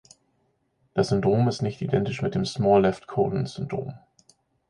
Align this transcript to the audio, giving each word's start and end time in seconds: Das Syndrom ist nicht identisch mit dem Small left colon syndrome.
Das 0.95 1.09
Syndrom 1.09 1.47
ist 1.47 1.61
nicht 1.61 1.79
identisch 1.83 2.23
mit 2.23 2.33
dem 2.33 2.43
Small 2.43 2.81
left 2.81 3.05
colon 3.05 3.45
syndrome. 3.45 3.99